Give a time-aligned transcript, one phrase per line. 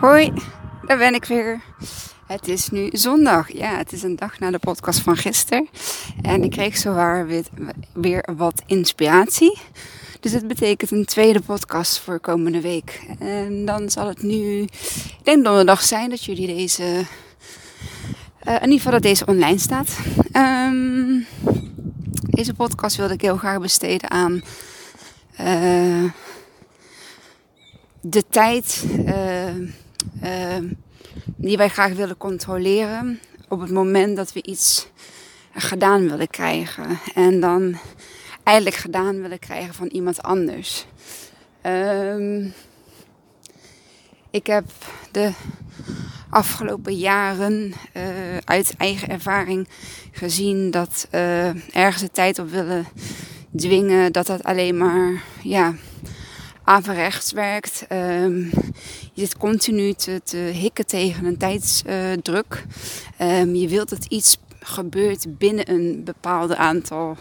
[0.00, 0.32] Hoi,
[0.86, 1.60] daar ben ik weer.
[2.26, 3.52] Het is nu zondag.
[3.52, 5.68] Ja, het is een dag na de podcast van gisteren.
[6.22, 7.44] En ik kreeg zowaar weer,
[7.92, 9.58] weer wat inspiratie.
[10.20, 13.06] Dus het betekent een tweede podcast voor komende week.
[13.18, 18.76] En dan zal het nu, ik denk donderdag zijn dat jullie deze, uh, in ieder
[18.76, 19.98] geval dat deze online staat.
[20.32, 21.26] Um,
[22.22, 24.42] deze podcast wilde ik heel graag besteden aan
[25.40, 26.04] uh,
[28.00, 29.70] de tijd uh,
[31.36, 34.88] die wij graag willen controleren op het moment dat we iets
[35.54, 36.98] gedaan willen krijgen.
[37.14, 37.78] En dan
[38.42, 40.86] eigenlijk gedaan willen krijgen van iemand anders.
[41.62, 42.52] Um,
[44.30, 44.64] ik heb
[45.10, 45.32] de
[46.30, 48.02] afgelopen jaren uh,
[48.44, 49.68] uit eigen ervaring
[50.12, 52.86] gezien dat uh, ergens de tijd op willen
[53.56, 55.74] dwingen, dat dat alleen maar ja,
[56.68, 57.86] averechts werkt.
[57.92, 58.50] Um,
[59.12, 62.64] je zit continu te, hikken tegen een tijdsdruk.
[63.20, 67.16] Um, je wilt dat iets gebeurt binnen een bepaald aantal,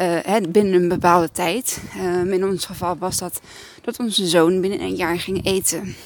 [0.00, 1.80] uh, binnen een bepaalde tijd.
[2.04, 3.40] Um, in ons geval was dat
[3.82, 5.96] dat onze zoon binnen een jaar ging eten.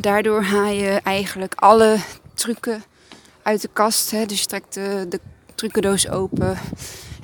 [0.00, 1.96] Daardoor haal je eigenlijk alle
[2.34, 2.82] trucken
[3.42, 4.10] uit de kast.
[4.10, 4.26] Hè?
[4.26, 5.20] Dus je trekt de, de
[5.54, 6.58] trucendoos open.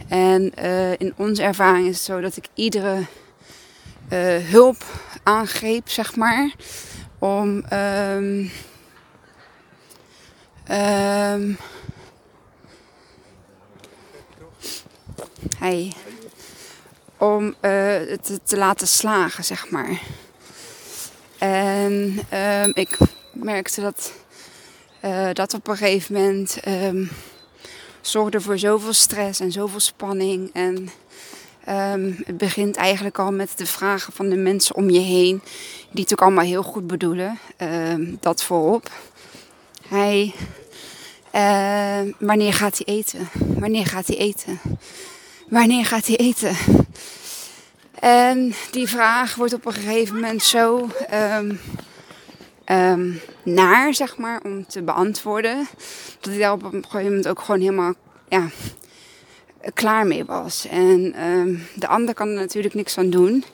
[0.09, 3.07] En uh, in onze ervaring is het zo dat ik iedere
[4.51, 4.85] hulp
[5.23, 6.55] aangreep, zeg maar.
[7.19, 8.51] Om um,
[10.71, 11.57] um,
[15.59, 15.93] hey,
[17.19, 17.53] om uh,
[18.09, 20.01] het te laten slagen, zeg maar.
[21.39, 22.99] En um, ik
[23.33, 24.13] merkte dat
[25.05, 26.59] uh, dat op een gegeven moment
[28.01, 30.51] zorgde voor zoveel stress en zoveel spanning.
[30.53, 30.89] En
[31.69, 35.43] um, het begint eigenlijk al met de vragen van de mensen om je heen,
[35.91, 37.39] die het ook allemaal heel goed bedoelen.
[38.21, 38.91] dat voorop.
[39.89, 40.35] Hij,
[41.35, 43.29] uh, wanneer gaat hij eten?
[43.33, 44.61] Wanneer gaat hij eten?
[45.49, 46.57] Wanneer gaat hij eten?
[48.01, 50.89] En die vraag wordt op een gegeven moment zo
[53.43, 55.69] naar, zeg maar, om te beantwoorden.
[56.21, 57.95] Dat ik daar op een gegeven moment ook gewoon helemaal
[58.29, 58.49] ja,
[59.75, 60.67] klaar mee was.
[60.67, 63.45] En um, de ander kan er natuurlijk niks aan doen.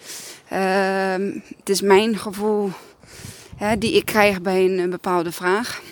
[1.56, 2.70] het is mijn gevoel
[3.56, 5.82] hè, die ik krijg bij een, bepaalde vraag.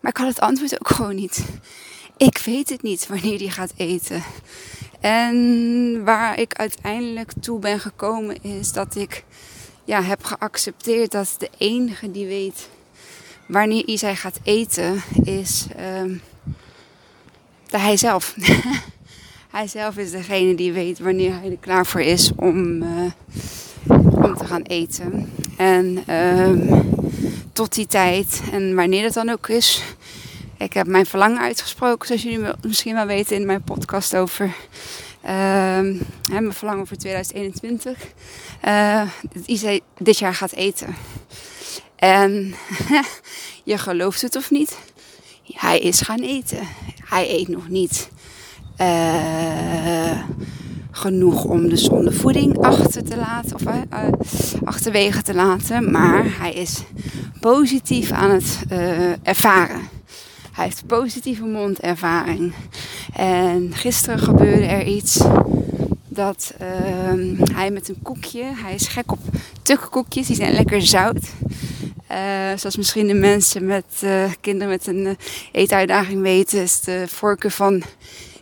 [0.00, 1.44] maar ik had het antwoord ook gewoon niet.
[2.16, 4.22] Ik weet het niet wanneer die gaat eten.
[5.00, 9.24] En waar ik uiteindelijk toe ben gekomen is dat ik
[9.84, 12.68] ja, heb geaccepteerd dat de enige die weet
[13.46, 15.66] wanneer Isai gaat eten is
[17.80, 18.34] hij zelf.
[19.56, 23.10] hij zelf is degene die weet wanneer hij er klaar voor is om, uh,
[24.24, 25.32] om te gaan eten.
[25.56, 26.92] En um,
[27.52, 29.82] tot die tijd en wanneer dat dan ook is.
[30.58, 34.54] Ik heb mijn verlangen uitgesproken, zoals jullie misschien wel weten in mijn podcast over
[35.24, 35.30] uh,
[36.30, 37.98] mijn verlangen voor 2021.
[38.64, 39.02] Uh,
[39.46, 40.96] Isa dit jaar gaat eten.
[41.96, 42.54] En
[43.64, 44.78] je gelooft het of niet,
[45.44, 46.68] hij is gaan eten.
[47.04, 48.10] Hij eet nog niet
[48.80, 50.22] uh,
[50.90, 53.72] genoeg om de zonde voeding achter te laten of uh,
[54.64, 56.82] achterwege te laten, maar hij is
[57.40, 58.58] positief aan het
[59.22, 59.80] ervaren.
[60.52, 62.52] Hij heeft positieve mondervaring.
[63.12, 65.24] En gisteren gebeurde er iets
[66.08, 69.18] dat uh, hij met een koekje, hij is gek op
[69.62, 71.26] tukkoekjes, die zijn lekker zout.
[72.14, 72.20] Uh,
[72.56, 75.12] zoals misschien de mensen met uh, kinderen met een uh,
[75.52, 77.82] eetuitdaging weten, is de voorkeur van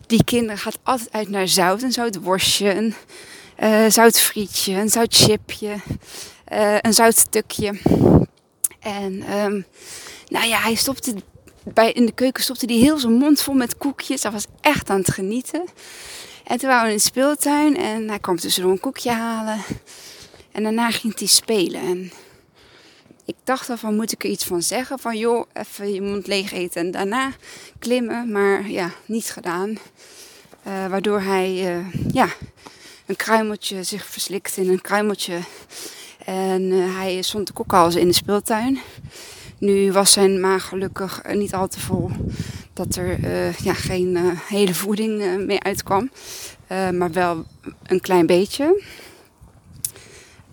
[0.06, 1.82] die kinderen gaat altijd uit naar zout.
[1.82, 2.92] Een zout worstje,
[3.56, 5.74] een zout frietje, een zout chipje,
[6.80, 7.80] een zout tukje.
[8.80, 9.64] En um,
[10.28, 11.14] nou ja, hij stopte
[11.64, 14.22] bij, in de keuken stopte hij heel zijn mond vol met koekjes.
[14.22, 15.64] Hij was echt aan het genieten.
[16.44, 19.58] En toen waren we in de speeltuin en hij kwam tussendoor een koekje halen.
[20.52, 21.80] En daarna ging hij spelen.
[21.80, 22.12] En
[23.24, 24.98] ik dacht al van, moet ik er iets van zeggen?
[24.98, 27.32] Van, joh, even je mond leeg eten en daarna
[27.78, 28.32] klimmen.
[28.32, 29.68] Maar ja, niet gedaan.
[30.66, 32.28] Uh, waardoor hij, uh, ja,
[33.06, 35.38] een kruimeltje zich verslikt in een kruimeltje.
[36.24, 38.78] En uh, hij stond te kokhalzen in de speeltuin.
[39.58, 42.10] Nu was zijn maag gelukkig niet al te vol.
[42.72, 43.18] Dat er
[43.64, 44.18] ja, geen
[44.48, 46.10] hele voeding mee uitkwam.
[46.68, 47.44] maar wel
[47.86, 48.82] een klein beetje.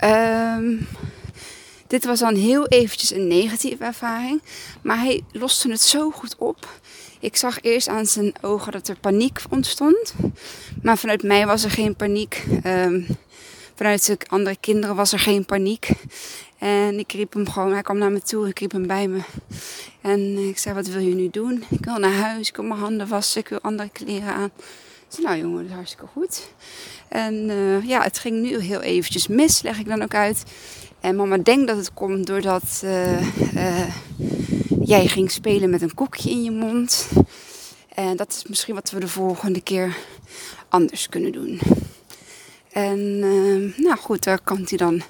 [0.03, 0.87] Um,
[1.89, 4.41] dit was dan heel eventjes een negatieve ervaring.
[4.81, 6.67] Maar hij loste het zo goed op.
[7.19, 10.13] Ik zag eerst aan zijn ogen dat er paniek ontstond.
[10.81, 12.45] Maar vanuit mij was er geen paniek.
[12.65, 13.07] Um,
[13.75, 15.89] vanuit de andere kinderen was er geen paniek.
[16.57, 19.19] En ik riep hem gewoon, hij kwam naar me toe, ik riep hem bij me.
[20.01, 21.63] En ik zei, wat wil je nu doen?
[21.69, 24.51] Ik wil naar huis, ik wil mijn handen wassen, ik wil andere kleren aan.
[25.11, 26.47] Ik nou jongen, dat is hartstikke goed.
[27.07, 30.43] En uh, ja, het ging nu heel eventjes mis, leg ik dan ook uit.
[31.01, 33.21] En mama denkt dat het komt doordat uh,
[33.55, 33.95] uh,
[34.81, 37.09] jij ging spelen met een koekje in je mond.
[37.93, 39.97] En dat is misschien wat we de volgende keer
[40.69, 41.59] anders kunnen doen.
[42.71, 43.19] En
[43.81, 45.01] nou goed, daar kan hij dan,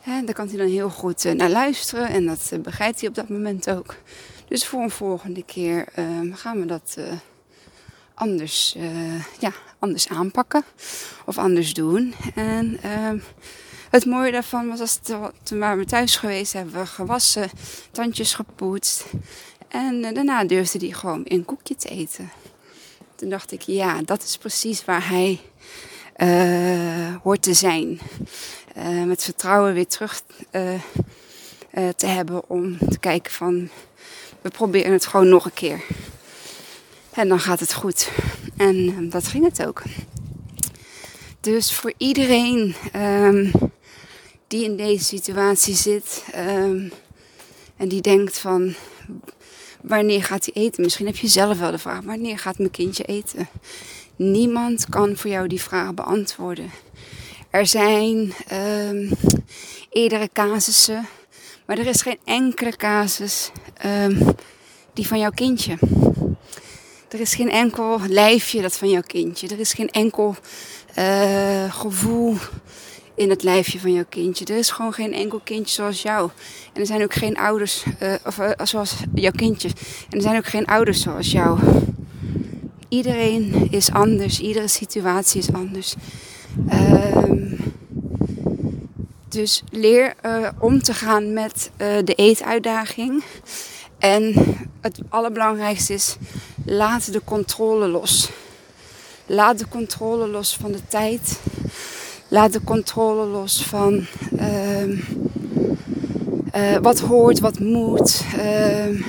[0.00, 2.08] hè, daar kan hij dan heel goed naar luisteren.
[2.08, 3.94] En dat begrijpt hij op dat moment ook.
[4.48, 5.88] Dus voor een volgende keer
[6.32, 6.96] gaan we dat
[8.14, 8.76] anders,
[9.38, 10.64] ja, anders aanpakken
[11.24, 12.14] of anders doen.
[12.34, 12.80] En
[13.90, 14.98] het mooie daarvan was als
[15.42, 17.50] toen waren we thuis geweest, hebben we gewassen,
[17.90, 19.04] tandjes gepoetst.
[19.68, 22.30] En uh, daarna durfde hij gewoon een koekje te eten.
[23.14, 25.40] Toen dacht ik, ja, dat is precies waar hij
[26.16, 28.00] uh, hoort te zijn.
[28.76, 30.22] Uh, met vertrouwen weer terug
[31.96, 33.68] te hebben om te kijken van,
[34.40, 35.80] we proberen het gewoon nog een keer.
[37.10, 38.10] En dan gaat het goed.
[38.56, 39.82] En dat ging het ook.
[41.40, 43.52] Dus voor iedereen um,
[44.48, 46.92] die in deze situatie zit um,
[47.76, 48.74] en die denkt van
[49.82, 50.82] wanneer gaat hij eten?
[50.82, 53.48] Misschien heb je zelf wel de vraag, wanneer gaat mijn kindje eten?
[54.16, 56.70] Niemand kan voor jou die vraag beantwoorden.
[57.50, 59.10] Er zijn um,
[59.90, 61.08] eerdere casussen,
[61.66, 63.50] maar er is geen enkele casus
[63.84, 64.18] um,
[64.92, 65.78] die van jouw kindje.
[67.08, 69.48] Er is geen enkel lijfje dat van jouw kindje.
[69.48, 70.36] Er is geen enkel
[70.98, 72.36] uh, gevoel
[73.18, 74.44] in het lijfje van jouw kindje.
[74.44, 76.30] Er is gewoon geen enkel kindje zoals jou.
[76.72, 79.68] En er zijn ook geen ouders uh, of, uh, zoals jouw kindje.
[80.10, 81.58] En er zijn ook geen ouders zoals jou.
[82.88, 84.40] Iedereen is anders.
[84.40, 85.94] Iedere situatie is anders.
[86.72, 87.56] Um,
[89.28, 91.70] dus leer uh, om te gaan met
[92.04, 93.24] de eetuitdaging.
[93.98, 94.34] En
[94.80, 96.16] het allerbelangrijkste is,
[96.64, 98.30] laat de controle los.
[99.26, 101.40] Laat de controle los van de tijd.
[102.28, 104.06] Laat de controle los van
[104.40, 104.88] uh,
[106.56, 108.24] uh, wat hoort, wat moet.
[108.36, 109.00] Uh,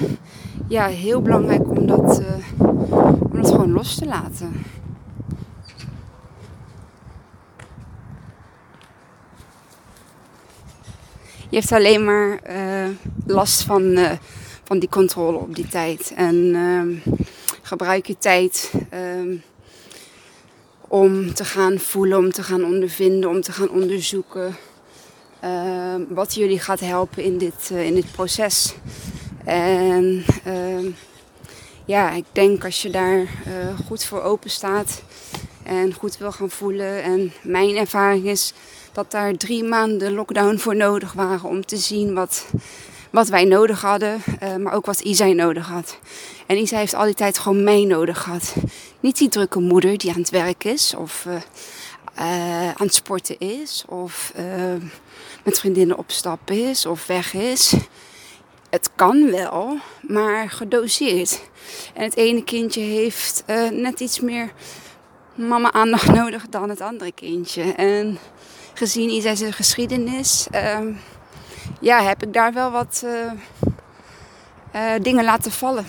[0.68, 2.60] ja, heel belangrijk om dat, eh,
[3.20, 4.64] om dat gewoon los te laten.
[11.50, 12.88] Je hebt alleen maar eh,
[13.26, 13.98] last van,
[14.64, 16.14] van die controle op die tijd.
[16.16, 17.16] En ehm,
[17.62, 19.36] gebruik je tijd ehm,
[20.90, 24.56] om te gaan voelen, om te gaan ondervinden, om te gaan onderzoeken.
[25.44, 28.74] Uh, wat jullie gaat helpen in dit, uh, in dit proces.
[29.46, 30.94] En uh,
[31.90, 35.02] ja, ik denk als je daar eh, goed voor open staat
[35.64, 37.04] en goed wil gaan voelen.
[37.04, 38.54] En mijn ervaring is
[38.92, 42.46] dat daar drie maanden lockdown voor nodig waren om te zien wat,
[43.10, 46.00] wat wij nodig hadden, uh, maar ook wat Isa nodig had.
[46.46, 48.56] En Isa heeft al die tijd gewoon mij nodig gehad.
[49.00, 53.40] Niet die drukke moeder die aan het werk is of uh, uh, aan het sporten
[53.40, 54.34] is of
[55.44, 57.74] met vriendinnen op stap is of weg is.
[58.70, 61.42] Het kan wel, maar gedoseerd.
[61.94, 64.52] En het ene kindje heeft net iets meer
[65.36, 67.62] mama aandacht nodig dan het andere kindje.
[67.74, 68.18] En
[68.74, 70.92] gezien Isa's geschiedenis ehm,
[71.80, 73.32] ja, heb ik daar wel wat uh,
[74.76, 75.86] uh, dingen laten vallen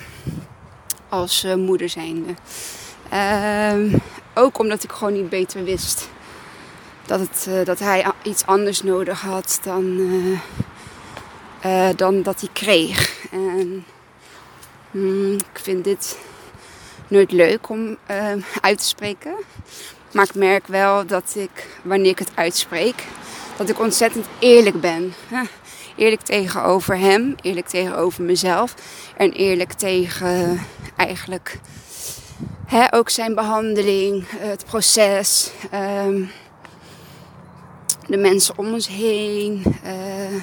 [1.09, 2.35] als uh, moeder zijnde.
[3.09, 3.97] Ehm,
[4.35, 6.09] ook omdat ik gewoon niet beter wist
[7.07, 9.99] dat, het, dat hij iets anders nodig had dan,
[11.97, 13.27] dan dat hij kreeg.
[13.31, 13.85] En
[14.91, 16.19] mm, ik vind dit
[17.09, 17.97] nooit leuk om
[18.61, 19.35] uit te spreken.
[20.13, 23.05] Maar ik merk wel dat ik, wanneer ik het uitspreek,
[23.57, 25.15] dat ik ontzettend eerlijk ben.
[26.01, 28.75] Eerlijk tegenover hem, eerlijk tegenover mezelf
[29.17, 30.61] en eerlijk tegen
[30.97, 31.59] eigenlijk
[32.67, 35.51] hè, ook zijn behandeling, het proces,
[36.07, 36.31] um,
[38.07, 39.63] de mensen om ons heen.
[39.85, 40.43] Uh,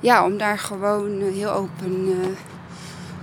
[0.00, 2.26] ja, om daar gewoon heel open, uh,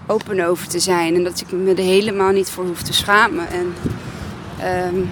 [0.08, 3.48] open over te zijn en dat ik me er helemaal niet voor hoef te schamen.
[3.50, 3.74] En,
[4.88, 5.10] um,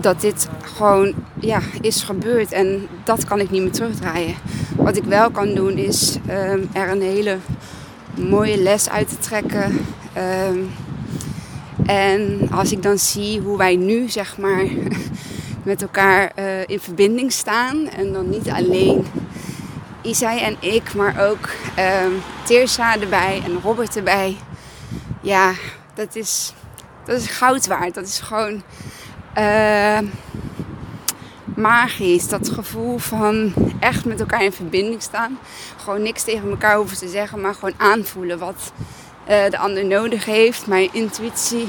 [0.00, 4.34] dat dit gewoon ja, is gebeurd en dat kan ik niet meer terugdraaien.
[4.76, 7.38] Wat ik wel kan doen is um, er een hele
[8.14, 9.86] mooie les uit te trekken.
[10.48, 10.70] Um,
[11.86, 14.64] en als ik dan zie hoe wij nu zeg maar
[15.62, 19.06] met elkaar uh, in verbinding staan en dan niet alleen
[20.02, 21.48] Isai en ik, maar ook
[22.04, 22.22] um,
[23.00, 24.36] erbij en Robert erbij.
[25.20, 25.52] Ja,
[25.94, 26.52] dat is,
[27.04, 27.94] dat is goud waard.
[27.94, 28.62] Dat is gewoon
[31.54, 32.28] magisch.
[32.28, 35.38] Dat gevoel van echt met elkaar in verbinding staan.
[35.76, 38.72] Gewoon niks tegen elkaar hoeven te zeggen, maar gewoon aanvoelen wat
[39.28, 40.66] uh, de ander nodig heeft.
[40.66, 41.68] Mijn intuïtie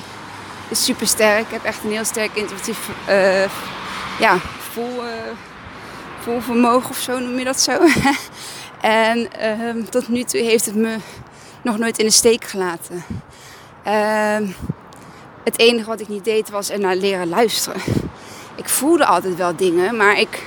[0.70, 1.46] is super sterk.
[1.46, 3.44] Ik heb echt een heel sterk intuïtief uh,
[4.20, 4.38] ja,
[4.72, 5.12] voel, uh,
[6.20, 7.80] voelvermogen of zo noem je dat zo.
[8.82, 10.98] en ehm, tot nu toe heeft het me
[11.62, 13.04] nog nooit in de steek gelaten.
[13.84, 14.48] Ehm,
[15.44, 17.82] het enige wat ik niet deed was er naar leren luisteren.
[18.66, 20.44] Ik voelde altijd wel dingen, maar ik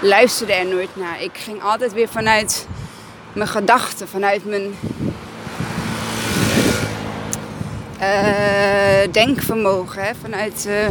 [0.00, 1.22] luisterde er nooit naar.
[1.22, 2.66] Ik ging altijd weer vanuit
[3.32, 4.74] mijn gedachten, vanuit mijn
[8.00, 10.14] uh, denkvermogen, hè?
[10.20, 10.88] vanuit uh,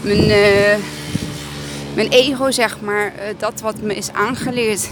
[0.00, 0.84] mijn, uh,
[1.94, 3.12] mijn ego, zeg maar.
[3.38, 4.88] dat wat me is aangeleerd.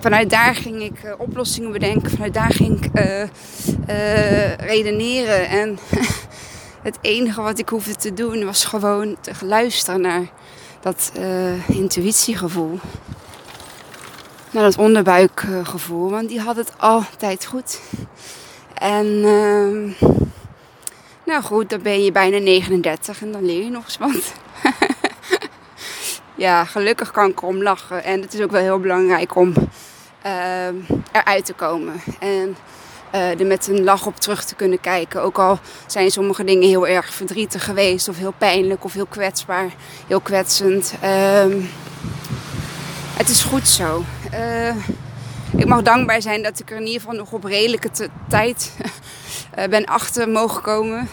[0.00, 2.90] Vanuit daar ging ik oplossingen bedenken, vanuit daar ging ik
[4.60, 5.48] redeneren.
[5.48, 5.78] En
[6.88, 10.28] het enige wat ik hoefde te doen was gewoon te luisteren naar
[10.80, 11.12] dat
[11.66, 12.78] intuïtiegevoel.
[14.50, 17.80] Naar dat onderbuikgevoel, want die had het altijd goed.
[18.74, 19.94] En uh,
[21.24, 24.32] nou goed, dan ben je bijna 39 en dan leer je nog eens wat.
[26.34, 28.04] ja, gelukkig kan ik erom lachen.
[28.04, 29.54] En het is ook wel heel belangrijk om
[30.26, 30.68] uh,
[31.12, 32.00] eruit te komen.
[32.18, 32.56] En
[33.14, 35.22] uh, er met een lach op terug te kunnen kijken.
[35.22, 38.08] Ook al zijn sommige dingen heel erg verdrietig geweest.
[38.08, 39.70] Of heel pijnlijk of heel kwetsbaar.
[40.06, 40.94] Heel kwetsend.
[41.04, 41.64] Uh,
[43.16, 44.04] het is goed zo.
[44.34, 44.76] Uh,
[45.56, 47.90] ik mag dankbaar zijn dat ik er in ieder geval nog op redelijke
[48.28, 48.72] tijd
[49.58, 51.08] uh, ben achter mogen komen.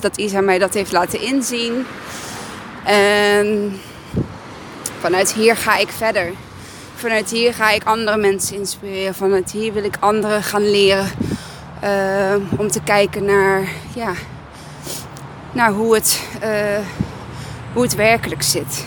[0.00, 1.86] Dat Isa mij dat heeft laten inzien.
[2.84, 3.80] En
[5.00, 6.32] vanuit hier ga ik verder.
[6.98, 9.14] Vanuit hier ga ik andere mensen inspireren.
[9.14, 11.10] Vanuit hier wil ik anderen gaan leren.
[11.84, 14.12] Uh, om te kijken naar, ja,
[15.52, 16.22] naar hoe, het,
[17.72, 18.86] hoe het werkelijk zit.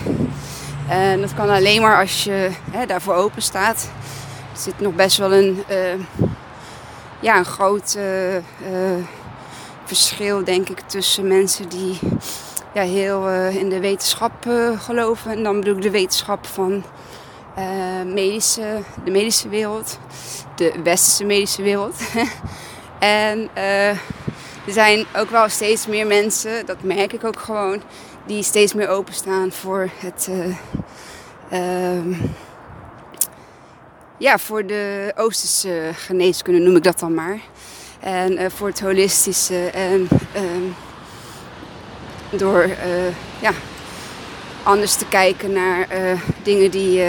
[0.89, 3.91] En dat kan alleen maar als je hè, daarvoor open staat.
[4.53, 5.63] Er zit nog best wel een
[7.19, 7.97] ja, een groot
[9.85, 11.99] verschil, denk ik, tussen mensen die
[12.73, 14.33] ja, heel in de wetenschap
[14.77, 15.31] geloven.
[15.31, 16.83] En dan bedoel ik de wetenschap van
[18.05, 19.99] medische, de medische wereld,
[20.55, 21.95] de westerse medische wereld.
[22.99, 23.97] en er
[24.67, 27.81] zijn ook wel steeds meer mensen, dat merk ik ook gewoon,
[28.25, 30.29] die steeds meer openstaan voor het.
[31.49, 32.13] Ehm,
[34.17, 37.39] ja, voor de Oosterse geneeskunde noem ik dat dan maar.
[37.99, 39.69] En uh, voor het holistische.
[39.69, 40.73] En uh,
[42.39, 43.07] door uh,
[43.41, 43.51] ja,
[44.63, 47.03] anders te kijken naar eh, dingen die,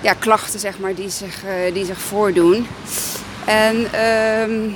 [0.00, 2.66] ja, klachten zeg maar, die zich, die zich voordoen.
[3.44, 4.70] En ehm,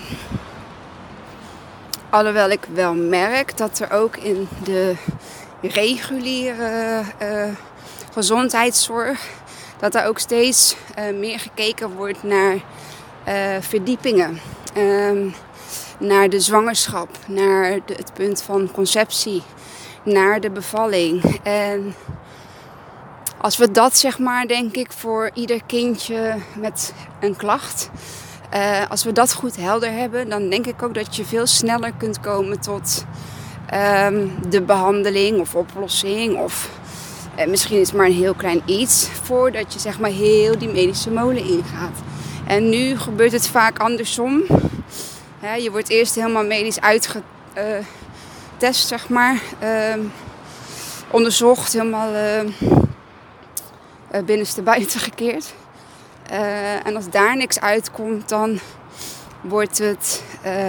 [2.10, 4.94] alhoewel ik wel merk dat er ook in de
[5.60, 7.02] reguliere
[8.12, 9.28] gezondheidszorg
[9.78, 12.58] dat er ook steeds uh, meer gekeken wordt naar
[13.60, 14.40] verdiepingen.
[14.76, 15.34] Um,
[15.98, 19.42] naar de zwangerschap, naar het punt van conceptie,
[20.04, 21.40] naar de bevalling.
[21.42, 21.94] En
[23.40, 27.90] als we dat zeg maar, denk ik, voor ieder kindje met een klacht,
[28.54, 31.92] uh, als we dat goed helder hebben, dan denk ik ook dat je veel sneller
[31.98, 33.04] kunt komen tot
[34.04, 36.68] um, de behandeling of oplossing of
[37.36, 40.68] eh, misschien is het maar een heel klein iets voordat je zeg maar heel die
[40.68, 41.98] medische molen ingaat.
[42.46, 44.42] En nu gebeurt het vaak andersom.
[45.58, 47.24] je wordt eerst helemaal medisch uitgetest,
[48.88, 49.40] zeg maar.
[49.62, 49.94] Uh,
[51.10, 52.40] onderzocht, helemaal uh,
[54.24, 55.54] binnenste buiten gekeerd.
[56.84, 58.58] en als daar niks uitkomt, dan
[59.40, 60.22] wordt het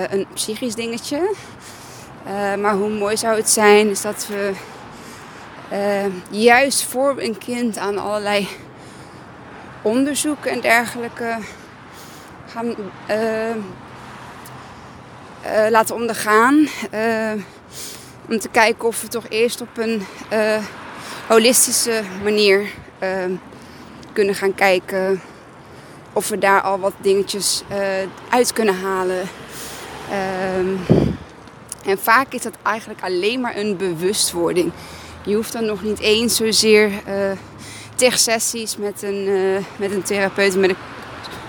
[0.10, 1.34] een psychisch dingetje.
[2.60, 4.52] maar hoe mooi zou het zijn is dat we
[6.30, 8.48] juist voor een kind aan allerlei
[9.82, 11.38] onderzoeken en dergelijke
[12.48, 12.76] gaan
[15.70, 16.68] laten ondergaan.
[18.30, 20.06] om te kijken of we toch eerst op een
[21.28, 22.70] holistische manier
[24.14, 25.22] kunnen gaan kijken.
[26.14, 27.64] Of we daar al wat dingetjes
[28.30, 29.22] uit kunnen halen.
[30.10, 30.76] Ehm,
[31.86, 34.72] en vaak is dat eigenlijk alleen maar een bewustwording.
[35.26, 37.32] Je hoeft dan nog niet eens zozeer uh,
[37.96, 40.76] tegen sessies met een, uh, met een therapeut, met een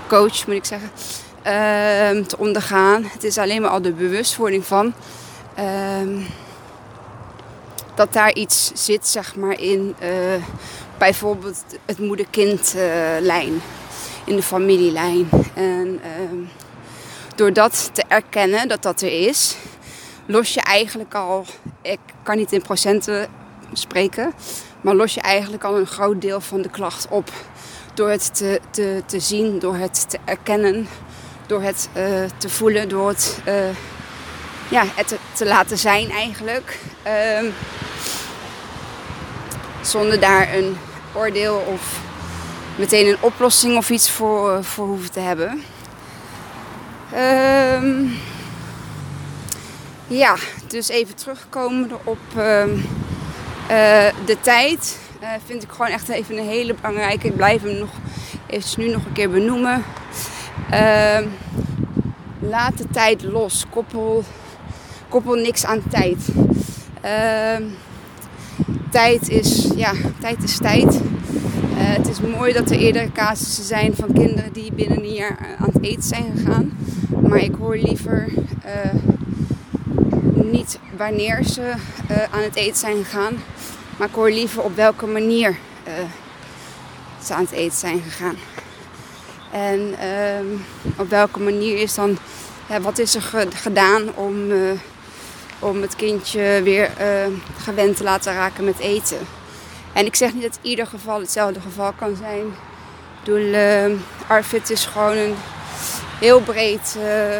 [0.08, 0.90] coach moet ik zeggen,
[1.38, 3.04] uh, te ondergaan.
[3.04, 4.94] Het is alleen maar al de bewustwording van
[5.54, 6.18] ehm,
[7.94, 9.94] dat daar iets zit, zeg maar, in
[11.02, 13.62] bijvoorbeeld het moeder-kind-lijn,
[14.24, 15.28] in de familielijn.
[15.54, 16.36] En ehm,
[17.34, 19.56] door dat te erkennen dat dat er is,
[20.26, 21.44] los je eigenlijk al,
[21.80, 23.28] ik kan niet in procenten
[23.72, 24.32] spreken.
[24.80, 27.30] Maar los je eigenlijk al een groot deel van de klacht op.
[27.94, 30.88] Door het te, te, te zien, door het te erkennen,
[31.46, 32.04] door het uh,
[32.36, 33.54] te voelen, door het, uh,
[34.68, 36.78] ja, het te, te, laten zijn eigenlijk.
[37.06, 37.52] Uh,
[39.80, 40.76] zonder daar een
[41.14, 42.00] oordeel of
[42.76, 45.62] meteen een oplossing of iets voor, voor hoeven te hebben.
[47.12, 48.06] Ehm,
[50.06, 52.64] ja, dus even terugkomen op uh,
[54.24, 54.98] de tijd.
[55.22, 57.26] Uh, vind ik gewoon echt even een hele belangrijke.
[57.26, 57.90] Ik blijf hem nog
[58.46, 59.84] eventjes nu nog een keer benoemen.
[60.72, 61.18] Uh,
[62.40, 63.64] laat de tijd los.
[63.70, 64.24] Koppel,
[65.08, 66.28] koppel niks aan tijd.
[68.92, 70.94] Tijd is, ja, tijd is tijd.
[70.94, 71.00] Uh,
[71.74, 75.70] het is mooi dat er eerdere casussen zijn van kinderen die binnen een jaar aan
[75.72, 76.78] het eten zijn gegaan.
[77.28, 78.28] Maar ik hoor liever
[78.66, 78.94] uh,
[80.34, 81.72] niet wanneer ze
[82.30, 83.34] aan het eten zijn gegaan.
[83.96, 85.56] Maar ik hoor liever op welke manier
[87.24, 88.36] ze aan het eten zijn gegaan.
[89.52, 90.46] En ehm,
[90.96, 92.18] op welke manier is dan,
[92.68, 94.52] ja, wat is er gedaan om,
[95.62, 96.90] om het kindje weer
[97.58, 99.18] gewend te laten raken met eten.
[99.92, 102.46] En ik zeg niet dat ieder geval hetzelfde geval kan zijn.
[102.46, 103.46] Ik bedoel,
[104.30, 105.34] uh, is gewoon een
[106.20, 107.38] heel breed, uh,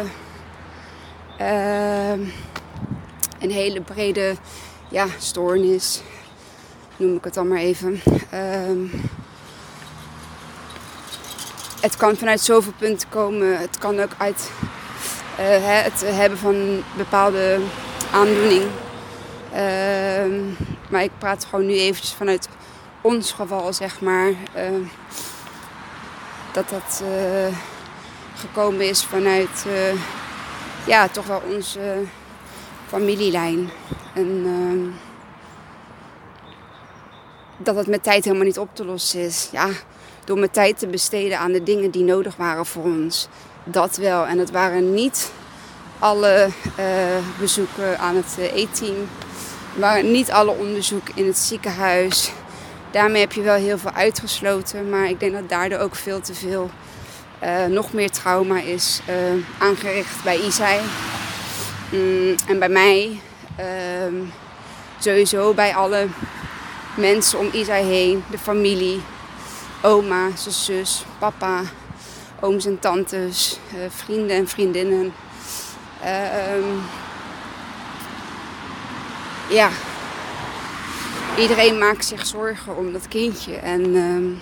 [3.39, 4.35] een hele brede
[4.89, 6.01] ja, stoornis,
[6.97, 8.01] noem ik het dan maar even.
[8.29, 8.85] Ehm,
[11.81, 13.57] het kan vanuit zoveel punten komen.
[13.57, 14.49] Het kan ook uit
[15.35, 17.59] het hebben van bepaalde
[18.13, 18.63] aandoening.
[19.53, 20.41] Ehm,
[20.89, 22.47] maar ik praat gewoon nu eventjes vanuit
[23.01, 24.29] ons geval, zeg maar.
[24.29, 24.87] Uh,
[26.51, 27.57] dat dat uh,
[28.35, 29.99] gekomen is vanuit, uh,
[30.85, 32.03] ja, toch wel onze
[32.87, 33.69] familielijn.
[34.13, 34.89] En ehm,
[37.57, 39.49] dat het met tijd helemaal niet op te lossen is.
[39.51, 39.69] Ja,
[40.23, 43.27] door mijn tijd te besteden aan de dingen die nodig waren voor ons.
[43.63, 44.25] Dat wel.
[44.25, 45.31] En het waren niet
[46.03, 46.49] alle
[47.39, 49.07] bezoeken aan het E-team
[49.75, 52.31] maar niet alle onderzoek in het ziekenhuis.
[52.91, 54.89] Daarmee heb je wel heel veel uitgesloten.
[54.89, 56.69] Maar ik denk dat daardoor ook veel te veel,
[57.43, 59.01] uh, nog meer trauma is
[59.57, 60.79] aangericht bij Isai.
[61.91, 63.19] Mm, en bij mij.
[63.59, 64.21] Uh,
[64.99, 66.07] sowieso bij alle
[66.95, 68.23] mensen om Isai heen.
[68.31, 69.01] De familie.
[69.81, 71.61] Oma, zijn zus, papa,
[72.39, 75.13] ooms en tantes, vrienden en vriendinnen.
[76.03, 76.77] Ehm,
[79.49, 79.69] ja,
[81.37, 83.55] iedereen maakt zich zorgen om dat kindje.
[83.55, 84.37] En uh,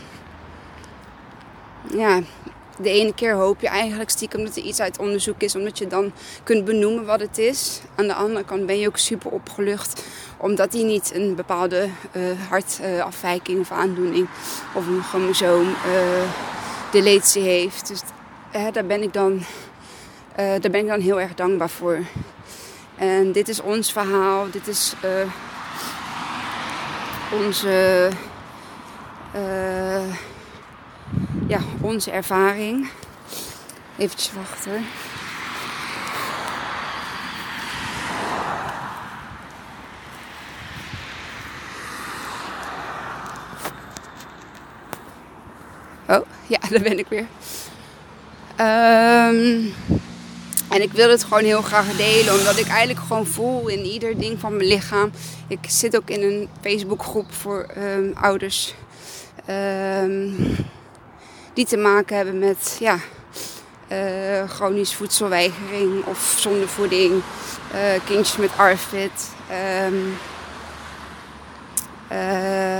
[2.00, 2.22] ja,
[2.78, 5.88] de ene keer hoop je eigenlijk stiekem dat er iets uit onderzoek is, omdat je
[5.88, 6.12] dan
[6.44, 7.82] kunt benoemen wat het is.
[7.96, 10.04] Aan de andere kant ben je ook super opgelucht,
[10.38, 14.28] omdat hij niet een bepaalde uh, hartafwijking of aandoening
[14.74, 16.32] of een chromosoom uh,
[16.92, 17.88] deletie heeft.
[17.88, 18.02] Dus
[18.74, 19.42] daar, ben ik dan,
[20.36, 22.00] daar ben ik dan heel erg dankbaar voor.
[23.02, 25.32] En dit is ons verhaal, dit is uh,
[27.32, 28.10] onze,
[29.36, 30.16] uh,
[31.48, 32.90] ja, onze ervaring.
[33.98, 34.86] Even wachten.
[46.08, 47.26] Oh, ja, daar ben ik weer.
[48.60, 49.74] Um,
[50.72, 54.18] en ik wil het gewoon heel graag delen, omdat ik eigenlijk gewoon voel in ieder
[54.18, 55.12] ding van mijn lichaam.
[55.48, 58.74] Ik zit ook in een Facebookgroep voor um, ouders
[59.50, 60.36] um,
[61.54, 62.98] die te maken hebben met ja,
[63.92, 67.12] uh, chronisch voedselweigering of zondevoeding,
[67.74, 69.30] uh, kindjes met ARFID.
[69.86, 70.18] Um,
[72.12, 72.80] uh,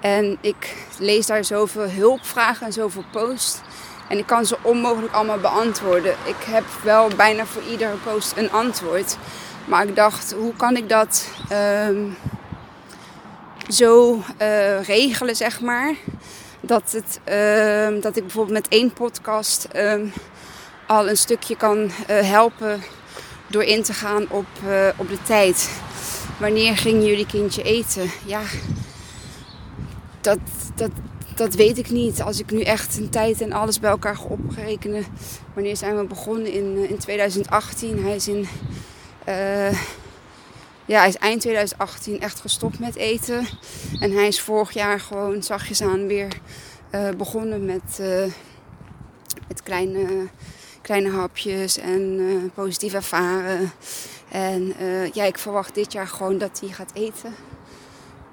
[0.00, 3.60] en ik lees daar zoveel hulpvragen en zoveel posts.
[4.08, 6.12] En ik kan ze onmogelijk allemaal beantwoorden.
[6.24, 9.16] Ik heb wel bijna voor iedere post een antwoord.
[9.64, 12.16] Maar ik dacht, hoe kan ik dat um,
[13.68, 15.94] zo uh, regelen, zeg maar.
[16.60, 20.12] Dat, het, uh, dat ik bijvoorbeeld met één podcast um,
[20.86, 22.82] al een stukje kan uh, helpen
[23.46, 25.70] door in te gaan op, uh, op de tijd.
[26.38, 28.10] Wanneer ging jullie kindje eten?
[28.24, 28.40] Ja,
[30.20, 30.38] dat,
[30.74, 30.90] dat,
[31.36, 32.22] dat weet ik niet.
[32.22, 35.04] Als ik nu echt een tijd en alles bij elkaar ga oprekenen.
[35.54, 36.52] Wanneer zijn we begonnen?
[36.52, 38.02] In, in 2018.
[38.02, 38.46] Hij is in.
[39.28, 39.72] Uh,
[40.84, 43.46] ja, hij is eind 2018 echt gestopt met eten.
[44.00, 46.28] En hij is vorig jaar gewoon zachtjes aan weer
[46.94, 48.00] uh, begonnen met,
[49.48, 50.06] met kleine,
[50.82, 53.72] kleine hapjes en positief ervaren.
[54.28, 54.74] En
[55.12, 57.34] ja, ik verwacht dit jaar gewoon dat hij gaat eten.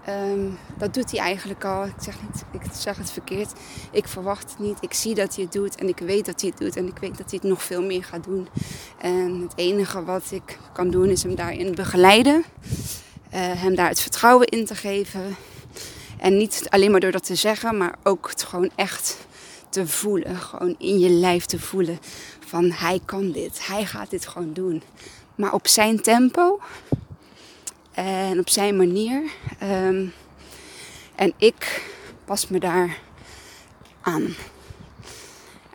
[0.05, 1.85] Ehm, dat doet hij eigenlijk al.
[1.85, 3.51] Ik zeg, niet, ik zeg het verkeerd.
[3.91, 4.77] Ik verwacht het niet.
[4.81, 5.75] Ik zie dat hij het doet.
[5.75, 6.75] En ik weet dat hij het doet.
[6.75, 8.47] En ik weet dat hij het nog veel meer gaat doen.
[8.97, 12.43] En het enige wat ik kan doen is hem daarin begeleiden.
[13.33, 15.35] Uh, hem daar het vertrouwen in te geven.
[16.17, 19.17] En niet alleen maar door dat te zeggen, maar ook het gewoon echt
[19.69, 20.35] te voelen.
[20.35, 21.99] Gewoon in je lijf te voelen.
[22.45, 23.67] Van hij kan dit.
[23.67, 24.83] Hij gaat dit gewoon doen.
[25.35, 26.59] Maar op zijn tempo.
[27.93, 29.23] En op zijn manier.
[29.63, 30.13] Um,
[31.15, 31.83] en ik
[32.25, 32.99] pas me daar
[34.01, 34.35] aan.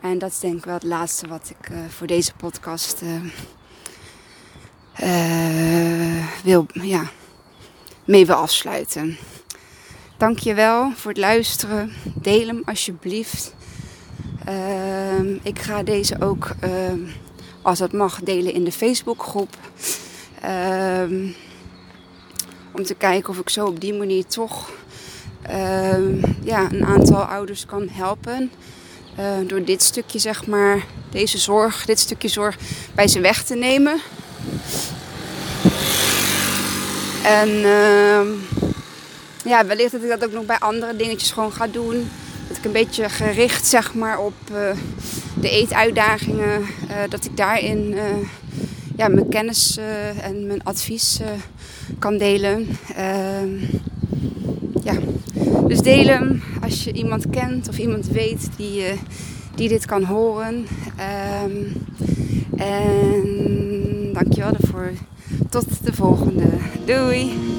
[0.01, 3.23] En dat is denk ik wel het laatste wat ik uh, voor deze podcast uh,
[5.03, 7.11] uh, wil, ja,
[8.05, 9.17] mee wil afsluiten.
[10.17, 11.93] Dank je wel voor het luisteren.
[12.03, 13.53] Deel hem alsjeblieft.
[14.47, 17.07] Uh, ik ga deze ook, uh,
[17.61, 19.57] als het mag, delen in de Facebookgroep.
[20.45, 21.33] Uh,
[22.79, 24.71] om te kijken of ik zo op die manier toch
[26.43, 28.51] ja, een aantal ouders kan helpen.
[29.19, 32.57] Uh, door dit stukje, zeg maar, deze zorg, dit stukje zorg
[32.95, 33.99] bij ze weg te nemen.
[37.23, 38.21] En uh,
[39.43, 42.09] ja, wellicht dat ik dat ook nog bij andere dingetjes gewoon ga doen.
[42.47, 44.71] Dat ik een beetje gericht zeg maar op uh,
[45.41, 46.61] de eetuitdagingen.
[46.61, 47.97] Uh, dat ik daarin
[48.99, 49.77] ja, mijn kennis
[50.21, 51.19] en mijn advies
[51.99, 52.67] kan delen.
[52.95, 53.49] Ehm,
[54.83, 54.93] ja.
[55.67, 58.83] Dus deel hem als je iemand kent of iemand weet die,
[59.55, 60.67] die dit kan horen.
[61.45, 61.85] Um,
[62.57, 64.91] en dankjewel daarvoor.
[65.49, 66.45] Tot de volgende.
[66.85, 67.58] Doei!